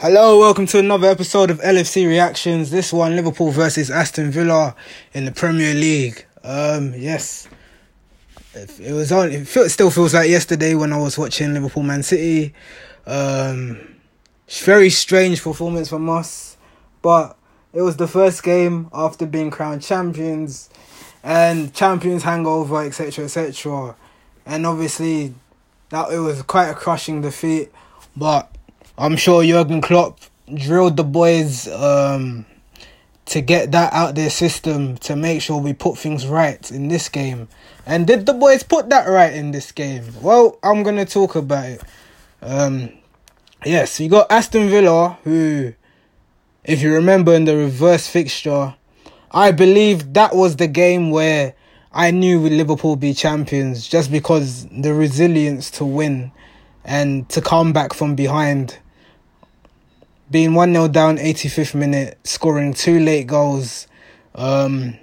[0.00, 2.70] Hello, welcome to another episode of LFC Reactions.
[2.70, 4.74] This one, Liverpool versus Aston Villa
[5.12, 6.24] in the Premier League.
[6.42, 7.46] Um, yes,
[8.54, 9.30] it, was on.
[9.30, 12.54] It still feels like yesterday when I was watching Liverpool Man City.
[13.06, 13.96] Um,
[14.48, 16.56] very strange performance from us,
[17.02, 17.36] but
[17.74, 20.70] it was the first game after being crowned champions,
[21.22, 23.94] and champions hangover, etc., etc.
[24.46, 25.34] And obviously,
[25.90, 27.70] that it was quite a crushing defeat,
[28.16, 28.50] but
[29.00, 30.20] I'm sure Jurgen Klopp
[30.52, 32.44] drilled the boys um,
[33.24, 37.08] to get that out their system to make sure we put things right in this
[37.08, 37.48] game.
[37.86, 40.04] And did the boys put that right in this game?
[40.20, 41.82] Well, I'm gonna talk about it.
[42.42, 42.90] Um,
[43.64, 45.72] yes, you got Aston Villa, who,
[46.62, 48.74] if you remember in the reverse fixture,
[49.30, 51.54] I believe that was the game where
[51.90, 56.32] I knew Liverpool be champions just because the resilience to win
[56.84, 58.76] and to come back from behind
[60.30, 63.86] being 1 0 down, 85th minute, scoring two late goals.
[64.34, 64.96] Um,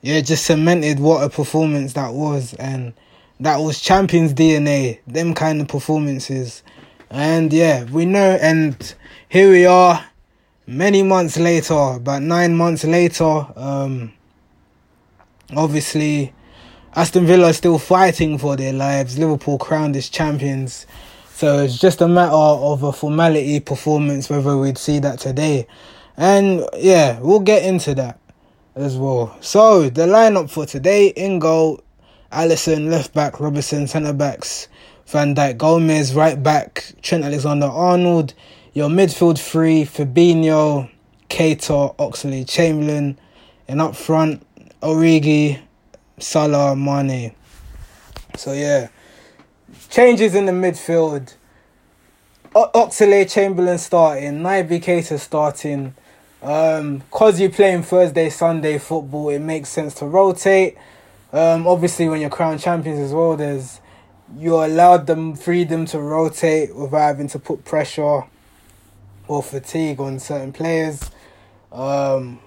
[0.00, 2.54] yeah, just cemented what a performance that was.
[2.54, 2.92] And
[3.38, 6.62] that was Champions DNA, them kind of performances.
[7.10, 8.94] And yeah, we know, and
[9.28, 10.04] here we are,
[10.66, 13.46] many months later, about nine months later.
[13.54, 14.12] Um,
[15.54, 16.32] obviously,
[16.94, 19.18] Aston Villa are still fighting for their lives.
[19.18, 20.86] Liverpool crowned as champions.
[21.42, 25.66] So it's just a matter of a formality performance whether we'd see that today.
[26.16, 28.20] And yeah, we'll get into that
[28.76, 29.36] as well.
[29.40, 31.82] So the lineup for today in goal,
[32.30, 34.68] Alisson left back, Robertson centre backs,
[35.06, 38.34] Van Dijk, Gomez right back, Trent Alexander Arnold.
[38.72, 40.88] Your midfield three, Fabinho,
[41.28, 43.18] Keita, Oxlade, Chamberlain,
[43.66, 44.46] and up front,
[44.80, 45.58] Origi,
[46.20, 47.34] Salah, Mane.
[48.36, 48.90] So yeah.
[49.92, 51.34] Changes in the midfield.
[52.54, 55.94] O- Oxlade Chamberlain starting, Naby Keita starting.
[56.40, 60.78] Um, cause you're playing Thursday, Sunday football, it makes sense to rotate.
[61.30, 63.82] Um, obviously when you're crown champions as well, there's
[64.38, 68.22] you're allowed them freedom to rotate without having to put pressure
[69.28, 71.10] or fatigue on certain players.
[71.70, 72.40] Um,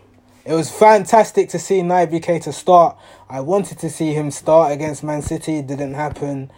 [0.46, 2.98] it was fantastic to see Naby Keita start.
[3.30, 5.58] I wanted to see him start against Man City.
[5.60, 6.50] It didn't happen.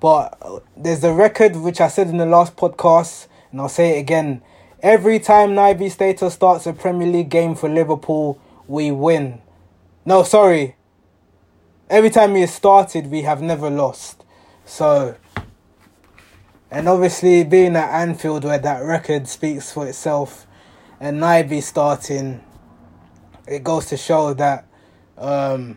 [0.00, 4.00] But there's a record which I said in the last podcast, and I'll say it
[4.00, 4.42] again.
[4.82, 9.42] Every time Naby Keita starts a Premier League game for Liverpool, we win.
[10.06, 10.76] No, sorry.
[11.90, 14.24] Every time he has started, we have never lost.
[14.64, 15.16] So,
[16.70, 20.46] and obviously being at Anfield where that record speaks for itself,
[20.98, 22.42] and Naby starting,
[23.46, 24.66] it goes to show that,
[25.18, 25.76] um,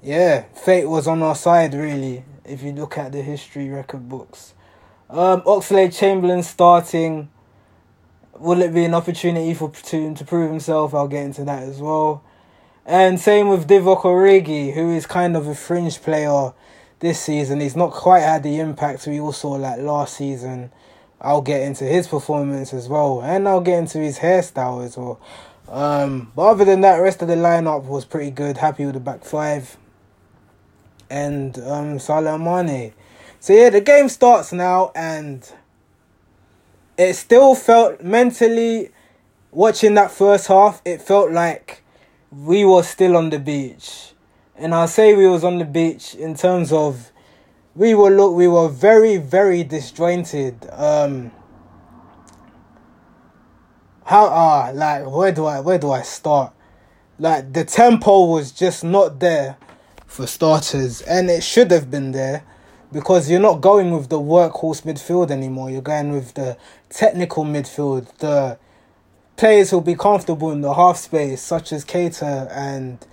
[0.00, 4.54] yeah, fate was on our side really if you look at the history record books.
[5.10, 5.42] Um,
[5.92, 7.30] Chamberlain starting.
[8.38, 10.94] Will it be an opportunity for to to prove himself?
[10.94, 12.24] I'll get into that as well.
[12.84, 16.52] And same with Divock Origi, who is kind of a fringe player
[17.00, 17.60] this season.
[17.60, 20.72] He's not quite had the impact we all saw like last season.
[21.20, 25.20] I'll get into his performance as well, and I'll get into his hairstyle as well.
[25.68, 28.58] Um, but other than that, rest of the lineup was pretty good.
[28.58, 29.78] Happy with the back five
[31.14, 32.92] and um, Salah Mane.
[33.38, 35.48] So yeah, the game starts now, and
[36.98, 38.90] it still felt mentally
[39.52, 40.82] watching that first half.
[40.84, 41.84] It felt like
[42.32, 44.12] we were still on the beach,
[44.56, 47.12] and I'll say we was on the beach in terms of
[47.76, 50.68] we were look we were very very disjointed.
[50.72, 51.30] Um,
[54.06, 56.52] how ah like where do I where do I start?
[57.20, 59.56] Like the tempo was just not there
[60.14, 62.44] for starters, and it should have been there
[62.92, 65.68] because you're not going with the workhorse midfield anymore.
[65.72, 66.56] You're going with the
[66.88, 68.56] technical midfield, the
[69.36, 73.04] players who'll be comfortable in the half space, such as Keita and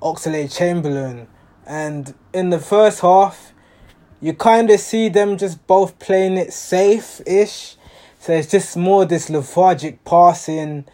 [0.00, 1.26] Oxlade Chamberlain.
[1.66, 3.52] And in the first half,
[4.20, 7.74] you kind of see them just both playing it safe ish.
[8.20, 10.84] So it's just more this lethargic passing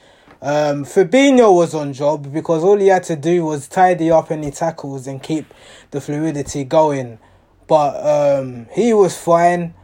[0.42, 4.50] um, Fabinho was on job because all he had to do was tidy up any
[4.50, 5.52] tackles and keep
[5.90, 7.18] the fluidity going.
[7.66, 9.74] But um, he was fine.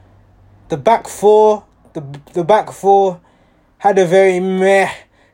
[0.68, 3.20] The back four, the the back four,
[3.78, 4.90] had a very meh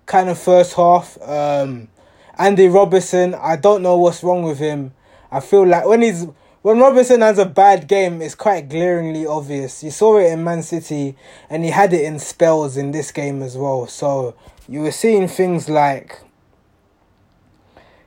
[0.07, 1.17] kind of first half.
[1.23, 1.89] Um,
[2.37, 4.93] Andy Robertson, I don't know what's wrong with him.
[5.31, 6.27] I feel like when he's
[6.62, 9.82] when Robertson has a bad game, it's quite glaringly obvious.
[9.82, 11.17] You saw it in Man City,
[11.50, 13.87] and he had it in spells in this game as well.
[13.87, 14.35] So
[14.69, 16.20] you were seeing things like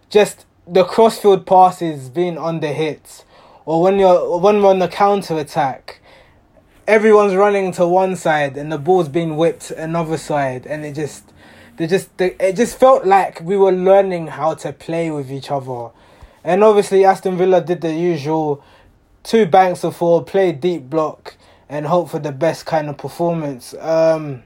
[0.10, 3.25] just the crossfield passes being under hits,
[3.66, 6.00] or when you're when we're on the counter attack,
[6.88, 11.34] everyone's running to one side and the ball's being whipped another side, and it just,
[11.78, 15.90] they just, it just felt like we were learning how to play with each other,
[16.45, 18.63] and obviously Aston Villa did the usual,
[19.24, 21.36] two banks of four, play deep block,
[21.68, 23.74] and hope for the best kind of performance.
[23.74, 24.44] Um,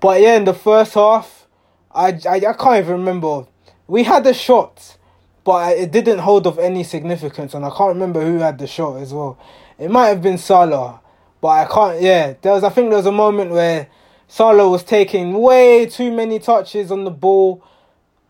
[0.00, 1.46] but yeah, in the first half,
[1.94, 3.46] I, I, I can't even remember.
[3.86, 4.96] We had a shot,
[5.44, 8.96] but it didn't hold of any significance, and I can't remember who had the shot
[8.96, 9.38] as well.
[9.78, 11.00] It might have been Salah,
[11.42, 12.00] but I can't.
[12.00, 12.64] Yeah, there was.
[12.64, 13.88] I think there was a moment where
[14.28, 17.62] Salah was taking way too many touches on the ball.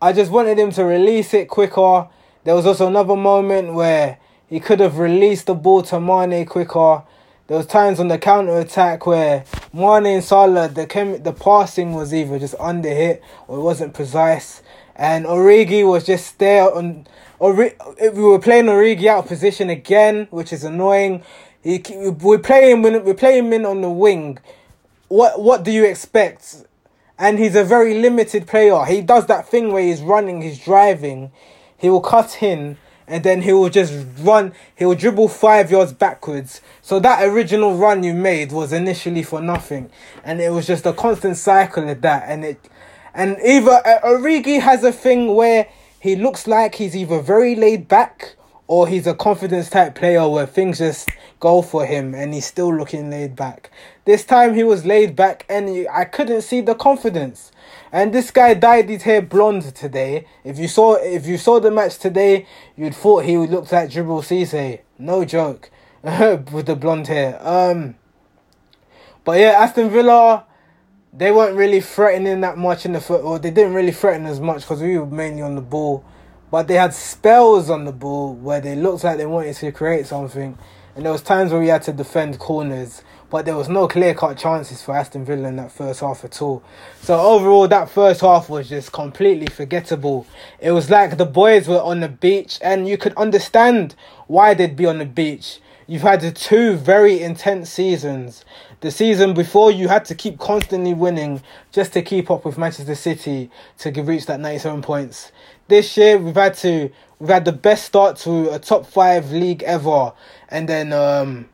[0.01, 2.09] I just wanted him to release it quicker.
[2.43, 4.17] There was also another moment where
[4.49, 7.03] he could have released the ball to Mane quicker.
[7.47, 11.93] There was times on the counter attack where Mane and Salah, the chem- the passing
[11.93, 14.61] was either just under hit or it wasn't precise,
[14.95, 17.07] and Origi was just there on.
[17.39, 21.23] Ori- we were playing Origi out of position again, which is annoying.
[21.63, 21.81] He,
[22.21, 24.39] we're playing we're playing him in on the wing.
[25.07, 26.65] What what do you expect?
[27.17, 28.83] And he's a very limited player.
[28.85, 31.31] He does that thing where he's running, he's driving.
[31.83, 32.77] He will cut in
[33.07, 37.75] and then he will just run he will dribble five yards backwards so that original
[37.75, 39.89] run you made was initially for nothing
[40.23, 42.69] and it was just a constant cycle of that and it
[43.13, 45.67] and either uh, Origi has a thing where
[45.99, 48.37] he looks like he's either very laid back
[48.67, 51.09] or he's a confidence type player where things just
[51.39, 53.69] go for him and he's still looking laid back.
[54.05, 57.51] This time he was laid back and I couldn't see the confidence.
[57.93, 60.25] And this guy dyed his hair blonde today.
[60.43, 64.23] If you saw if you saw the match today, you'd thought he looked like Djibril
[64.23, 64.79] Cisse.
[64.97, 65.69] No joke.
[66.03, 67.39] With the blonde hair.
[67.47, 67.93] Um
[69.23, 70.47] But yeah, Aston Villa
[71.15, 74.39] they weren't really threatening that much in the foot or they didn't really threaten as
[74.39, 76.03] much because we were mainly on the ball.
[76.49, 80.07] But they had spells on the ball where they looked like they wanted to create
[80.07, 80.57] something.
[80.95, 84.13] And there was times where we had to defend corners but there was no clear
[84.13, 86.61] cut chances for Aston Villa in that first half at all.
[87.01, 90.27] So overall, that first half was just completely forgettable.
[90.59, 93.95] It was like the boys were on the beach, and you could understand
[94.27, 95.61] why they'd be on the beach.
[95.87, 98.45] You've had the two very intense seasons.
[98.81, 101.41] The season before, you had to keep constantly winning
[101.71, 103.49] just to keep up with Manchester City
[103.79, 105.31] to reach that 97 points.
[105.69, 109.63] This year, we've had to we've had the best start to a top five league
[109.63, 110.13] ever,
[110.49, 111.49] and then um,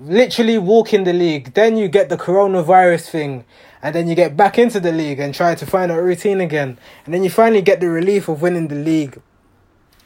[0.00, 1.54] literally walk in the league.
[1.54, 3.44] Then you get the coronavirus thing,
[3.82, 6.78] and then you get back into the league and try to find a routine again,
[7.04, 9.20] and then you finally get the relief of winning the league,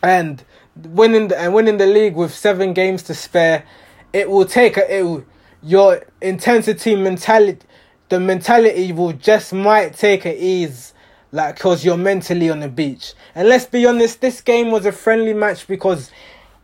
[0.02, 0.44] and
[0.76, 3.64] winning the, and winning the league with seven games to spare.
[4.12, 5.24] It will take a, it will,
[5.62, 7.66] your intensity mentality.
[8.08, 10.94] The mentality will just might take a ease
[11.32, 13.14] like because you're mentally on the beach.
[13.34, 16.10] And let's be honest, this game was a friendly match because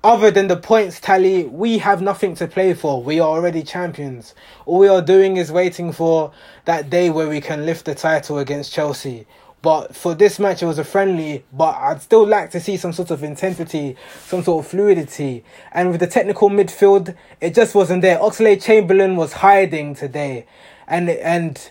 [0.06, 3.02] other than the points tally, we have nothing to play for.
[3.02, 4.36] We are already champions.
[4.64, 6.30] All we are doing is waiting for
[6.64, 9.26] that day where we can lift the title against Chelsea.
[9.62, 12.92] But for this match, it was a friendly, but I'd still like to see some
[12.92, 15.42] sort of intensity, some sort of fluidity.
[15.72, 18.18] And with the technical midfield, it just wasn't there.
[18.20, 20.46] Oxlade Chamberlain was hiding today.
[20.86, 21.70] And, and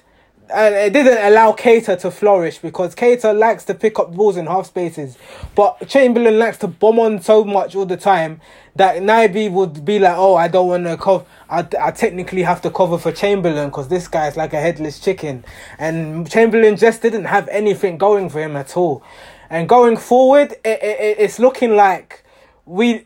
[0.53, 4.45] and it didn't allow Keita to flourish because Keita likes to pick up balls in
[4.47, 5.18] half spaces,
[5.56, 8.42] but Chamberlain likes to bomb on so much all the time
[8.75, 11.25] that Naby would be like, "Oh, I don't want to cover.
[11.50, 15.00] I, I technically have to cover for Chamberlain because this guy is like a headless
[15.00, 15.45] chicken."
[15.80, 19.04] And Chamberlain just didn't have anything going for him at all.
[19.49, 22.23] And going forward, it, it, it's looking like
[22.66, 23.06] we,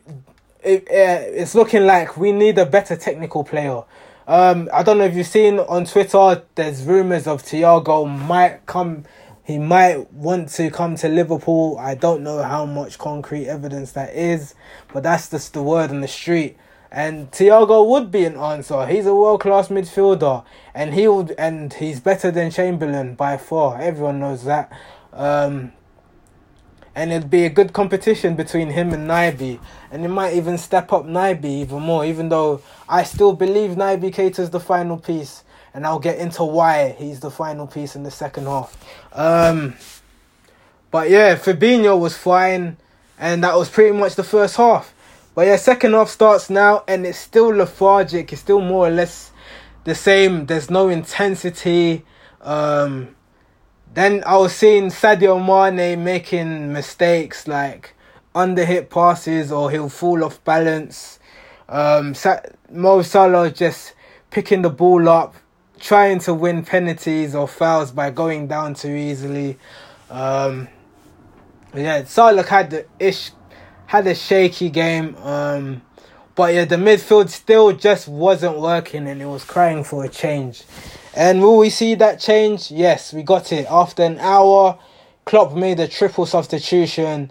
[0.63, 3.83] it, it's looking like we need a better technical player.
[4.29, 6.43] Um, I don't know if you've seen on Twitter.
[6.53, 9.05] There's rumors of Thiago might come.
[9.43, 11.79] He might want to come to Liverpool.
[11.79, 14.53] I don't know how much concrete evidence that is,
[14.93, 16.57] but that's just the word on the street.
[16.91, 18.85] And Thiago would be an answer.
[18.85, 20.45] He's a world class midfielder,
[20.75, 23.81] and he would, and he's better than Chamberlain by far.
[23.81, 24.71] Everyone knows that.
[25.11, 25.71] Um,
[26.95, 29.59] and it'd be a good competition between him and Naby,
[29.91, 32.05] and it might even step up Naby even more.
[32.05, 35.43] Even though I still believe Naby Keita's the final piece,
[35.73, 38.77] and I'll get into why he's the final piece in the second half.
[39.13, 39.75] Um,
[40.91, 42.77] but yeah, Fabinho was fine,
[43.17, 44.93] and that was pretty much the first half.
[45.35, 48.33] But yeah, second half starts now, and it's still lethargic.
[48.33, 49.31] It's still more or less
[49.83, 50.47] the same.
[50.47, 52.03] There's no intensity.
[52.41, 53.15] Um,
[53.93, 57.95] then I was seeing Sadio Mane making mistakes like
[58.35, 61.19] under hit passes or he'll fall off balance.
[61.67, 62.41] Um, Sa-
[62.71, 63.93] Mo Salah just
[64.29, 65.35] picking the ball up,
[65.79, 69.57] trying to win penalties or fouls by going down too easily.
[70.09, 70.67] Um,
[71.75, 73.31] yeah, Salah had the ish,
[73.87, 75.15] had a shaky game.
[75.17, 75.81] Um,
[76.35, 80.63] But yeah, the midfield still just wasn't working and it was crying for a change.
[81.19, 82.71] And will we see that change?
[82.71, 83.67] Yes, we got it.
[83.69, 84.79] After an hour,
[85.25, 87.29] Klopp made a triple substitution.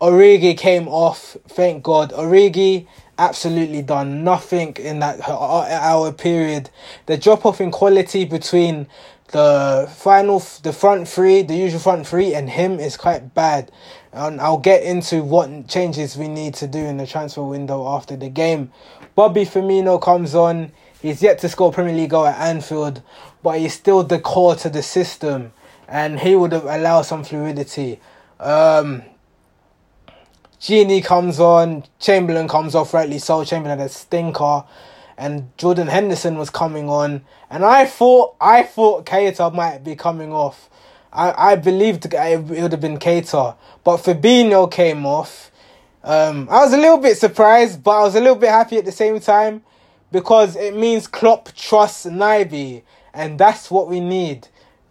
[0.00, 2.12] Origi came off, thank God.
[2.12, 2.86] Origi
[3.18, 6.70] absolutely done nothing in that uh, hour period.
[7.04, 8.86] The drop off in quality between
[9.32, 13.70] the final, the front three, the usual front three, and him is quite bad.
[14.14, 18.16] And I'll get into what changes we need to do in the transfer window after
[18.16, 18.72] the game.
[19.14, 20.72] Bobby Firmino comes on.
[21.02, 23.02] He's yet to score Premier League goal at Anfield,
[23.42, 25.52] but he's still the core to the system,
[25.86, 28.00] and he would have allowed some fluidity.
[28.40, 29.02] Um,
[30.60, 33.44] Gini comes on, Chamberlain comes off, rightly so.
[33.44, 34.64] Chamberlain had a stinker,
[35.18, 40.32] and Jordan Henderson was coming on, and I thought I thought Keita might be coming
[40.32, 40.70] off.
[41.12, 45.50] I, I believed it would have been Keita, but Fabinho came off.
[46.02, 48.84] Um, I was a little bit surprised, but I was a little bit happy at
[48.84, 49.62] the same time
[50.16, 52.80] because it means Klopp trusts Naby,
[53.12, 54.48] and that's what we need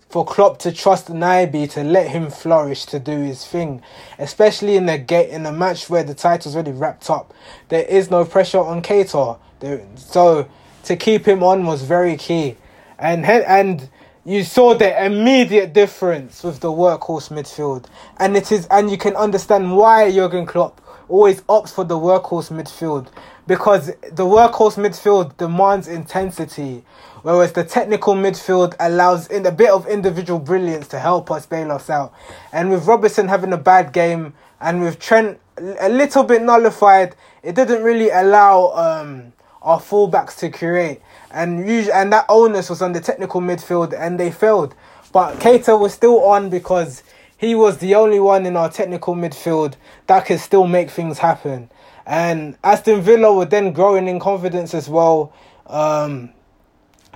[0.07, 3.81] for Klopp to trust Naby to let him flourish to do his thing,
[4.19, 7.33] especially in the gate in a match where the title's already wrapped up.
[7.69, 10.47] There is no pressure on there, so
[10.83, 12.55] to keep him on was very key,
[12.99, 13.89] and and
[14.25, 17.85] you saw the immediate difference with the workhorse midfield,
[18.17, 22.51] and it is and you can understand why Jurgen Klopp always opts for the workhorse
[22.51, 23.07] midfield
[23.47, 26.83] because the workhorse midfield demands intensity,
[27.21, 31.71] whereas the technical midfield allows in a bit of individual brilliance to help us bail
[31.71, 32.13] us out.
[32.51, 35.39] And with Robertson having a bad game and with Trent
[35.79, 41.01] a little bit nullified, it didn't really allow um, our fullbacks to create.
[41.31, 44.75] And usually, and that onus was on the technical midfield, and they failed.
[45.11, 47.03] But Keita was still on because
[47.37, 49.75] he was the only one in our technical midfield
[50.07, 51.69] that could still make things happen.
[52.05, 55.33] And Aston Villa were then growing in confidence as well.
[55.67, 56.31] Um,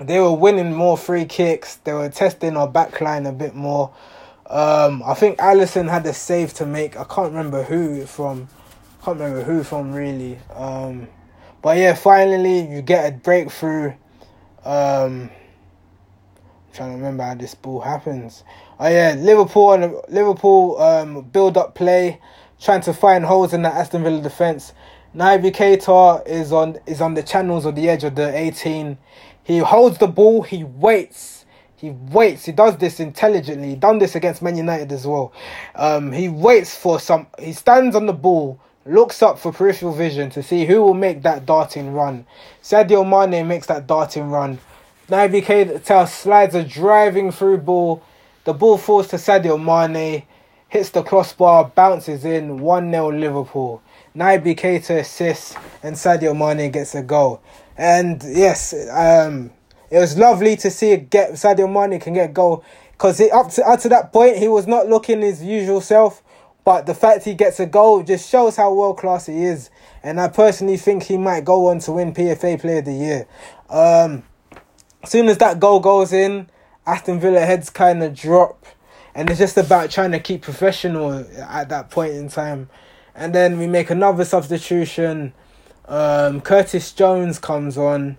[0.01, 1.75] they were winning more free kicks.
[1.77, 3.93] They were testing our backline a bit more.
[4.47, 6.97] Um, I think Alisson had a save to make.
[6.97, 8.47] I can't remember who from.
[9.03, 10.39] Can't remember who from really.
[10.55, 11.07] Um,
[11.61, 13.93] but yeah, finally you get a breakthrough.
[14.65, 18.43] Um, I'm trying to remember how this ball happens.
[18.79, 22.19] Oh yeah, Liverpool and Liverpool um, build up play
[22.59, 24.73] trying to find holes in the Aston Villa defense.
[25.15, 28.95] Naby Keita is on is on the channels or the edge of the 18.
[29.43, 31.45] He holds the ball, he waits.
[31.75, 32.45] He waits.
[32.45, 33.69] He does this intelligently.
[33.69, 35.33] He done this against Man United as well.
[35.73, 37.25] Um, he waits for some.
[37.39, 41.23] He stands on the ball, looks up for peripheral vision to see who will make
[41.23, 42.27] that darting run.
[42.61, 44.59] Sadio Mane makes that darting run.
[45.07, 48.03] Naby Keita slides a driving through ball.
[48.43, 50.23] The ball falls to Sadio Mane
[50.69, 53.81] hits the crossbar, bounces in, 1 0 Liverpool.
[54.15, 57.41] Naby Keita assists, and Sadio Mane gets a goal.
[57.77, 59.51] And yes, um,
[59.89, 63.67] it was lovely to see get Sadio Mane can get a goal because up to
[63.67, 66.23] up to that point he was not looking his usual self.
[66.65, 69.69] But the fact he gets a goal just shows how world class he is,
[70.03, 73.27] and I personally think he might go on to win PFA Player of the Year.
[73.69, 74.23] Um,
[75.01, 76.49] as soon as that goal goes in,
[76.85, 78.65] Aston Villa heads kind of drop
[79.15, 82.69] and it's just about trying to keep professional at that point in time.
[83.15, 85.33] And then we make another substitution.
[85.85, 88.17] Um, Curtis Jones comes on.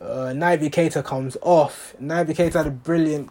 [0.00, 1.94] Uh, Naby Keita comes off.
[2.02, 3.30] Naby Keita had a brilliant.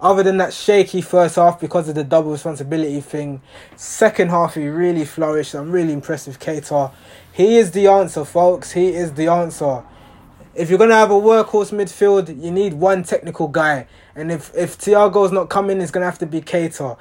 [0.00, 3.40] Other than that shaky first half because of the double responsibility thing,
[3.76, 5.54] second half he really flourished.
[5.54, 6.92] I'm really impressed with Keita.
[7.32, 8.72] He is the answer, folks.
[8.72, 9.82] He is the answer.
[10.54, 13.86] If you're gonna have a workhorse midfield, you need one technical guy.
[14.16, 16.96] And if if Thiago's not coming, it's gonna have to be Keita.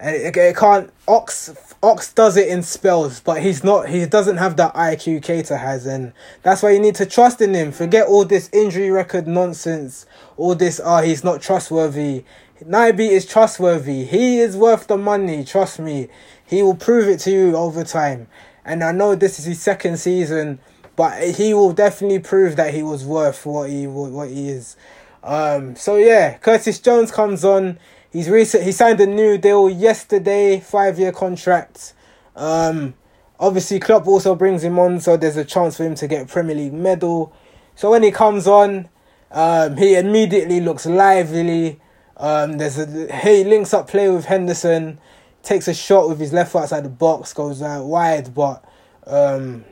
[0.00, 0.90] And it, it can't.
[1.06, 3.88] Ox Ox does it in spells, but he's not.
[3.88, 7.54] He doesn't have that IQ Keita has, and that's why you need to trust in
[7.54, 7.70] him.
[7.72, 10.06] Forget all this injury record nonsense.
[10.36, 10.80] All this.
[10.82, 12.24] Ah, he's not trustworthy.
[12.62, 14.04] Naby is trustworthy.
[14.04, 15.44] He is worth the money.
[15.44, 16.08] Trust me.
[16.46, 18.26] He will prove it to you over time.
[18.64, 20.58] And I know this is his second season
[21.00, 24.76] but he will definitely prove that he was worth what he what he is.
[25.22, 27.78] Um, so yeah, Curtis Jones comes on.
[28.12, 28.64] He's recent.
[28.64, 31.94] He signed a new deal yesterday, five year contract.
[32.34, 32.94] Um,
[33.38, 36.56] obviously, Klopp also brings him on, so there's a chance for him to get Premier
[36.56, 37.32] League medal.
[37.76, 38.88] So when he comes on,
[39.30, 41.80] um, he immediately looks lively.
[42.16, 44.98] Um, there's a he links up play with Henderson,
[45.44, 48.64] takes a shot with his left foot outside the box, goes out wide, but
[49.06, 49.64] um,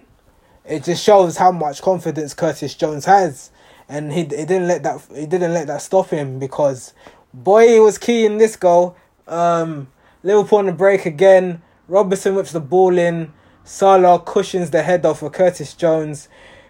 [0.64, 3.50] it just shows how much confidence Curtis Jones has,
[3.88, 6.94] and he he didn't let that he didn't let that stop him because
[7.32, 8.96] boy was key in this goal.
[9.26, 9.88] Um,
[10.22, 11.62] Liverpool on the break again.
[11.86, 13.32] Robertson whips the ball in.
[13.64, 16.28] Salah cushions the head off of Curtis Jones,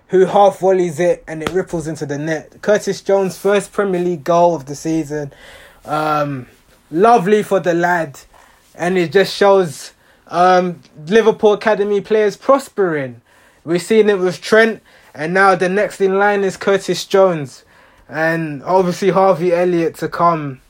[0.08, 2.60] who half volleys it and it ripples into the net.
[2.60, 5.32] Curtis Jones' first Premier League goal of the season.
[5.84, 6.48] Um,
[6.90, 8.20] lovely for the lad,
[8.74, 9.92] and it just shows
[10.26, 13.20] um, Liverpool Academy players prospering.
[13.64, 14.82] We've seen it with Trent,
[15.14, 17.64] and now the next in line is Curtis Jones,
[18.08, 20.60] and obviously Harvey Elliott to come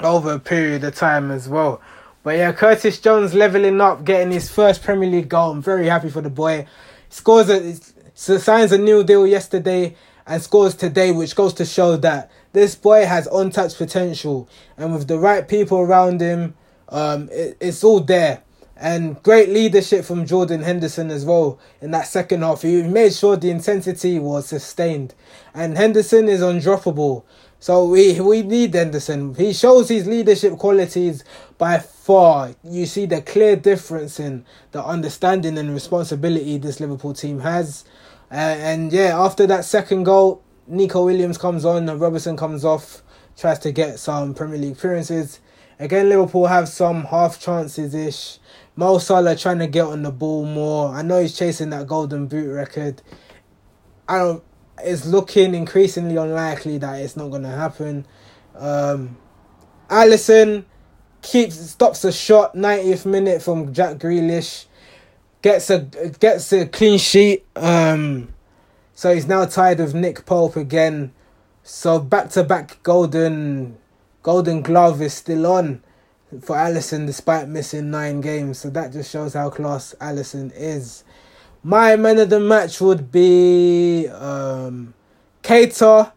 [0.00, 1.80] over a period of time as well.
[2.22, 5.52] But yeah, Curtis Jones leveling up, getting his first Premier League goal.
[5.52, 6.66] I'm very happy for the boy.
[7.08, 7.76] Scores a
[8.16, 9.94] signs a new deal yesterday
[10.26, 15.06] and scores today, which goes to show that this boy has untapped potential, and with
[15.06, 16.54] the right people around him,
[16.88, 18.42] um, it, it's all there.
[18.78, 22.62] And great leadership from Jordan Henderson as well in that second half.
[22.62, 25.14] He made sure the intensity was sustained.
[25.54, 27.24] And Henderson is undroppable.
[27.58, 29.34] So we we need Henderson.
[29.34, 31.24] He shows his leadership qualities
[31.56, 32.54] by far.
[32.62, 37.84] You see the clear difference in the understanding and responsibility this Liverpool team has.
[38.30, 43.02] Uh, and yeah, after that second goal, Neco Williams comes on and Robertson comes off,
[43.36, 45.40] tries to get some Premier League appearances.
[45.78, 48.38] Again, Liverpool have some half chances ish.
[48.76, 50.90] Mo Salah trying to get on the ball more.
[50.90, 53.00] I know he's chasing that golden boot record.
[54.06, 54.44] I don't.
[54.84, 58.06] It's looking increasingly unlikely that it's not going to happen.
[58.54, 59.16] Um,
[59.88, 60.64] Alisson
[61.22, 64.66] keeps stops a shot 90th minute from Jack Grealish
[65.42, 65.78] gets a
[66.20, 67.46] gets a clean sheet.
[67.56, 68.34] Um,
[68.94, 71.12] so he's now tied with Nick Pope again.
[71.62, 73.78] So back to back golden
[74.22, 75.82] golden glove is still on
[76.40, 78.58] for Alisson despite missing nine games.
[78.58, 81.04] So that just shows how class Alisson is.
[81.62, 84.94] My man of the match would be um
[85.42, 86.12] Keita,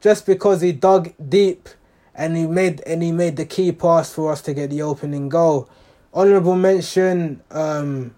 [0.00, 1.68] just because he dug deep
[2.14, 5.28] and he made and he made the key pass for us to get the opening
[5.28, 5.68] goal.
[6.12, 8.14] Honorable mention, um,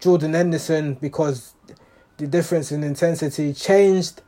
[0.00, 1.54] Jordan Henderson because
[2.16, 4.22] the difference in intensity changed.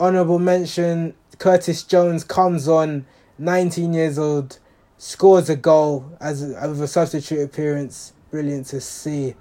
[0.00, 3.06] Honorable mention Curtis Jones comes on,
[3.38, 4.58] 19 years old,
[4.98, 8.12] scores a goal as a, a substitute appearance.
[8.30, 9.34] Brilliant to see.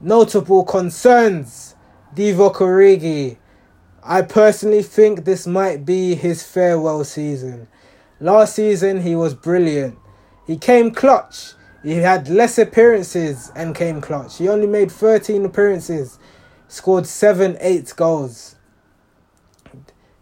[0.00, 1.74] Notable concerns
[2.14, 3.38] Divock Origi.
[4.04, 7.66] I personally think this might be his farewell season.
[8.20, 9.98] Last season he was brilliant.
[10.46, 14.38] He came clutch he had less appearances and came clutch.
[14.38, 16.18] He only made 13 appearances,
[16.68, 18.54] scored 7 8 goals.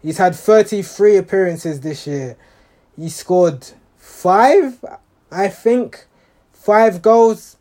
[0.01, 2.35] He's had 33 appearances this year.
[2.97, 3.67] He scored
[4.21, 4.85] 5,
[5.31, 6.05] I think.
[6.53, 7.57] 5 goals.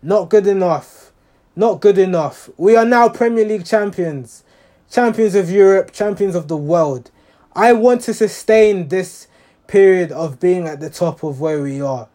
[0.00, 1.12] Not good enough.
[1.54, 2.48] Not good enough.
[2.56, 4.42] We are now Premier League champions,
[4.90, 7.10] champions of Europe, champions of the world.
[7.52, 9.26] I want to sustain this
[9.66, 12.08] period of being at the top of where we are.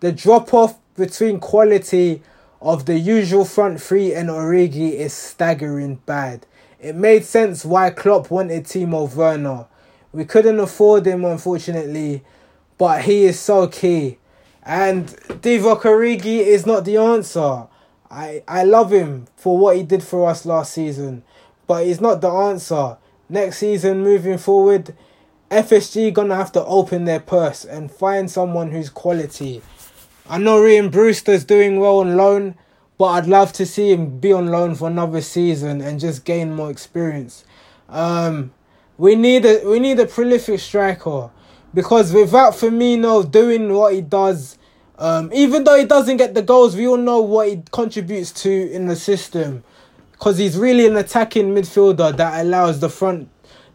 [0.00, 2.20] The drop off between quality
[2.60, 6.44] of the usual front three and Origi is staggering bad.
[6.78, 9.64] It made sense why Klopp wanted Timo Werner.
[10.12, 12.24] We couldn't afford him, unfortunately,
[12.78, 14.18] but he is so key.
[14.62, 15.08] And
[15.42, 17.66] Divock Origi is not the answer.
[18.10, 21.24] I, I love him for what he did for us last season,
[21.66, 22.96] but he's not the answer.
[23.28, 24.94] Next season, moving forward,
[25.50, 29.62] FSG gonna have to open their purse and find someone who's quality.
[30.28, 32.54] I know Rhian Brewster's doing well on loan,
[32.98, 36.54] but I'd love to see him be on loan for another season and just gain
[36.54, 37.44] more experience.
[37.88, 38.52] Um,
[38.98, 41.30] we need a we need a prolific striker
[41.74, 44.58] because without Firmino doing what he does,
[44.98, 48.50] um, even though he doesn't get the goals, we all know what he contributes to
[48.72, 49.62] in the system.
[50.12, 53.28] Because he's really an attacking midfielder that allows the front,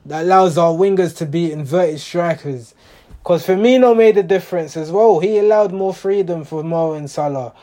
[0.05, 2.75] that allows our wingers to be inverted strikers.
[3.23, 5.21] Because Firmino made a difference as well.
[5.21, 7.53] He allowed more freedom for Mo and Salah.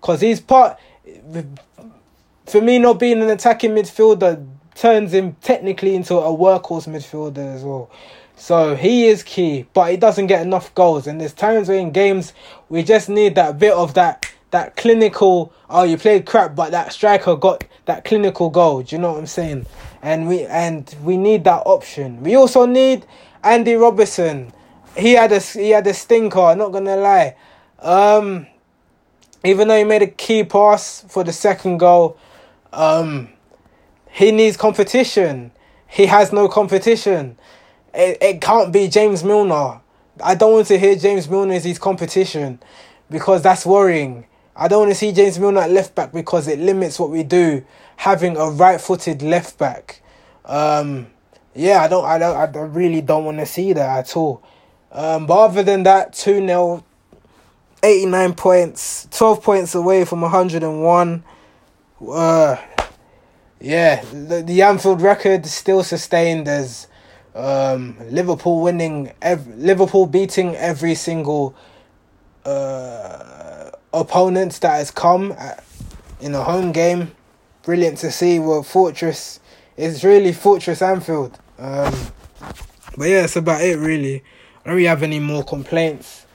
[0.00, 0.78] Because he's part.
[2.46, 7.90] Firmino being an attacking midfielder turns him technically into a workhorse midfielder as well.
[8.40, 11.06] So he is key, but he doesn't get enough goals.
[11.06, 12.32] And there's times in games
[12.68, 15.52] we just need that bit of that that clinical.
[15.68, 18.82] Oh, you played crap, but that striker got that clinical goal.
[18.82, 19.66] Do you know what I'm saying?
[20.02, 22.22] And we and we need that option.
[22.22, 23.06] We also need
[23.44, 24.52] Andy Robertson
[24.96, 26.54] he had a he had a stinker.
[26.54, 27.36] Not gonna lie.
[27.78, 28.46] Um,
[29.44, 32.18] even though he made a key pass for the second goal,
[32.72, 33.30] um,
[34.10, 35.50] he needs competition.
[35.88, 37.38] He has no competition.
[37.94, 39.80] It it can't be James Milner.
[40.22, 42.60] I don't want to hear James Milner his competition
[43.10, 44.26] because that's worrying.
[44.54, 47.22] I don't want to see James Milner at left back because it limits what we
[47.22, 47.64] do
[47.96, 50.02] having a right footed left back.
[50.44, 51.06] Um,
[51.54, 54.42] yeah, I don't, I don't, I really don't want to see that at all.
[54.92, 56.84] Um, but other than that, 2 0,
[57.82, 61.24] 89 points, 12 points away from 101.
[62.08, 62.56] uh,
[63.60, 66.86] yeah, the, the Anfield record still sustained as
[67.34, 71.54] um, Liverpool winning, ev- Liverpool beating every single
[72.44, 75.64] uh, opponent that has come at,
[76.20, 77.12] in a home game.
[77.62, 78.38] Brilliant to see.
[78.38, 79.40] Well, Fortress
[79.76, 81.38] is really Fortress Anfield.
[81.58, 81.94] Um,
[82.96, 84.16] but yeah, that's about it really.
[84.16, 86.26] I don't really have any more complaints.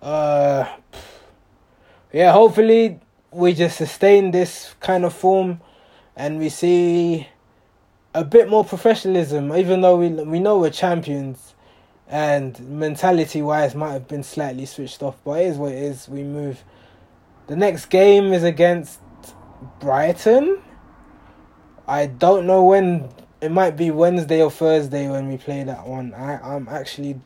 [0.00, 0.66] Uh,
[2.12, 5.60] yeah, hopefully we just sustain this kind of form
[6.14, 7.28] and we see
[8.16, 11.54] a bit more professionalism, even though we we know we're champions
[12.08, 16.08] and mentality wise might have been slightly switched off, but it is what it is.
[16.08, 16.64] We move.
[17.46, 19.00] The next game is against
[19.80, 20.62] Brighton.
[21.86, 23.10] I don't know when
[23.42, 26.14] it might be Wednesday or Thursday when we play that one.
[26.14, 27.20] I, I'm actually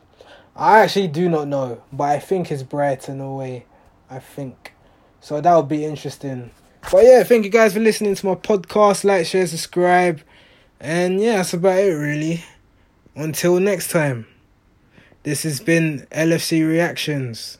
[0.57, 3.65] I actually do not know, but I think it's Brighton away.
[4.09, 4.73] I think.
[5.21, 6.51] So that would be interesting.
[6.91, 9.05] But yeah, thank you guys for listening to my podcast.
[9.05, 10.21] Like, share, subscribe.
[10.83, 12.43] And yeah, that's about it really.
[13.15, 14.25] Until next time.
[15.21, 17.59] This has been LFC Reactions.